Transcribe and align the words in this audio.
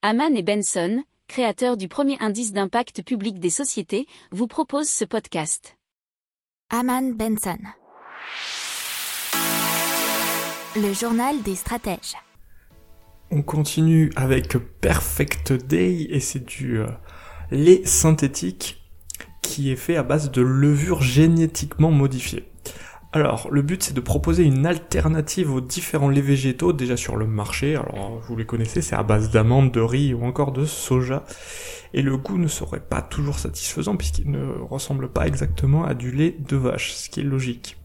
Haman 0.00 0.36
et 0.36 0.44
Benson, 0.44 1.02
créateurs 1.26 1.76
du 1.76 1.88
premier 1.88 2.16
indice 2.20 2.52
d'impact 2.52 3.02
public 3.02 3.40
des 3.40 3.50
sociétés, 3.50 4.06
vous 4.30 4.46
proposent 4.46 4.88
ce 4.88 5.04
podcast. 5.04 5.76
Haman 6.70 7.14
Benson. 7.14 7.58
Le 10.76 10.92
journal 10.92 11.42
des 11.42 11.56
stratèges. 11.56 12.14
On 13.32 13.42
continue 13.42 14.12
avec 14.14 14.56
Perfect 14.80 15.52
Day 15.52 16.06
et 16.08 16.20
c'est 16.20 16.46
du 16.46 16.78
euh, 16.78 16.86
lait 17.50 17.84
synthétique 17.84 18.80
qui 19.42 19.72
est 19.72 19.76
fait 19.76 19.96
à 19.96 20.04
base 20.04 20.30
de 20.30 20.42
levure 20.42 21.02
génétiquement 21.02 21.90
modifiée. 21.90 22.44
Alors, 23.12 23.48
le 23.50 23.62
but 23.62 23.82
c'est 23.82 23.94
de 23.94 24.00
proposer 24.00 24.44
une 24.44 24.66
alternative 24.66 25.50
aux 25.50 25.62
différents 25.62 26.10
laits 26.10 26.24
végétaux 26.24 26.74
déjà 26.74 26.96
sur 26.96 27.16
le 27.16 27.26
marché. 27.26 27.74
Alors, 27.74 28.20
vous 28.28 28.36
les 28.36 28.44
connaissez, 28.44 28.82
c'est 28.82 28.96
à 28.96 29.02
base 29.02 29.30
d'amandes, 29.30 29.72
de 29.72 29.80
riz 29.80 30.12
ou 30.12 30.24
encore 30.24 30.52
de 30.52 30.66
soja. 30.66 31.24
Et 31.94 32.02
le 32.02 32.18
goût 32.18 32.36
ne 32.36 32.48
serait 32.48 32.80
pas 32.80 33.00
toujours 33.00 33.38
satisfaisant 33.38 33.96
puisqu'il 33.96 34.30
ne 34.30 34.52
ressemble 34.60 35.08
pas 35.08 35.26
exactement 35.26 35.84
à 35.84 35.94
du 35.94 36.10
lait 36.10 36.36
de 36.38 36.56
vache, 36.56 36.92
ce 36.92 37.08
qui 37.08 37.20
est 37.20 37.24
logique. 37.24 37.78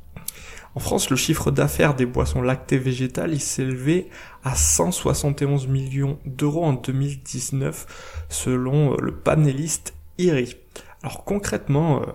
En 0.76 0.80
France, 0.80 1.10
le 1.10 1.16
chiffre 1.16 1.52
d'affaires 1.52 1.94
des 1.94 2.08
boissons 2.08 2.42
lactées 2.42 2.80
végétales, 2.80 3.32
il 3.32 3.40
s'élevait 3.40 4.10
à 4.44 4.56
171 4.56 5.68
millions 5.68 6.20
d'euros 6.26 6.66
en 6.66 6.74
2019, 6.74 8.26
selon 8.28 8.98
le 8.98 9.14
panéliste 9.14 9.94
IRI. 10.18 10.56
Alors 11.04 11.24
concrètement, 11.24 12.02
euh, 12.02 12.06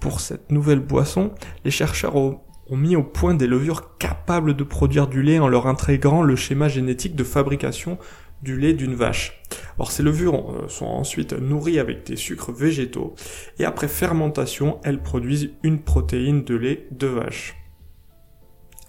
pour 0.00 0.20
cette 0.20 0.52
nouvelle 0.52 0.80
boisson, 0.80 1.32
les 1.64 1.70
chercheurs 1.70 2.16
ont, 2.16 2.40
mis 2.70 2.96
au 2.96 3.02
point 3.02 3.34
des 3.34 3.46
levures 3.46 3.96
capables 3.98 4.54
de 4.54 4.64
produire 4.64 5.06
du 5.06 5.22
lait 5.22 5.38
en 5.38 5.48
leur 5.48 5.66
intégrant 5.66 6.22
le 6.22 6.36
schéma 6.36 6.68
génétique 6.68 7.14
de 7.14 7.24
fabrication 7.24 7.98
du 8.42 8.58
lait 8.58 8.74
d'une 8.74 8.94
vache. 8.94 9.40
Alors 9.76 9.90
ces 9.90 10.02
levures 10.02 10.50
euh, 10.50 10.68
sont 10.68 10.86
ensuite 10.86 11.32
nourries 11.32 11.78
avec 11.78 12.06
des 12.06 12.16
sucres 12.16 12.52
végétaux 12.52 13.14
et 13.58 13.64
après 13.64 13.88
fermentation, 13.88 14.78
elles 14.84 15.02
produisent 15.02 15.50
une 15.62 15.80
protéine 15.80 16.44
de 16.44 16.54
lait 16.54 16.86
de 16.90 17.06
vache. 17.06 17.56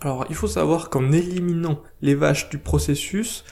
Alors 0.01 0.25
il 0.29 0.35
faut 0.35 0.47
savoir 0.47 0.89
qu'en 0.89 1.11
éliminant 1.11 1.81
les 2.01 2.15
vaches 2.15 2.49
du 2.49 2.57
processus, 2.57 3.43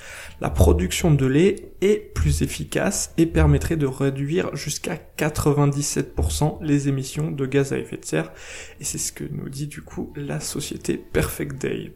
la 0.41 0.49
production 0.49 1.11
de 1.11 1.25
lait 1.25 1.73
est 1.81 2.13
plus 2.13 2.41
efficace 2.41 3.13
et 3.17 3.25
permettrait 3.25 3.77
de 3.77 3.86
réduire 3.86 4.55
jusqu'à 4.55 4.99
97% 5.17 6.58
les 6.61 6.89
émissions 6.89 7.31
de 7.31 7.45
gaz 7.45 7.71
à 7.71 7.77
effet 7.77 7.97
de 7.97 8.05
serre. 8.05 8.31
Et 8.80 8.83
c'est 8.83 8.97
ce 8.97 9.14
que 9.14 9.23
nous 9.23 9.49
dit 9.49 9.67
du 9.67 9.81
coup 9.81 10.11
la 10.16 10.39
société 10.39 10.97
Perfect 10.97 11.61
Day. 11.61 11.94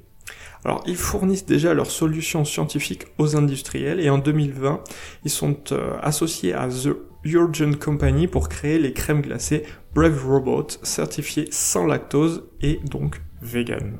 Alors, 0.65 0.83
ils 0.87 0.97
fournissent 0.97 1.45
déjà 1.45 1.73
leurs 1.73 1.91
solutions 1.91 2.43
scientifiques 2.43 3.07
aux 3.17 3.37
industriels 3.37 3.99
et 3.99 4.09
en 4.09 4.17
2020, 4.17 4.83
ils 5.23 5.31
sont 5.31 5.57
euh, 5.71 5.97
associés 6.01 6.53
à 6.53 6.67
The 6.67 6.89
Urgent 7.23 7.73
Company 7.79 8.27
pour 8.27 8.49
créer 8.49 8.79
les 8.79 8.93
crèmes 8.93 9.21
glacées 9.21 9.63
Brave 9.93 10.25
Robot 10.25 10.67
certifiées 10.83 11.47
sans 11.51 11.85
lactose 11.85 12.43
et 12.61 12.79
donc 12.83 13.21
vegan. 13.41 13.99